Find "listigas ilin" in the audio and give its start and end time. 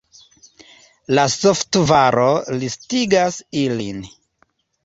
2.65-4.01